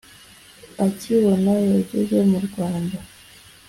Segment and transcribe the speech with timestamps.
[0.85, 2.97] akibona yageze mu Rwanda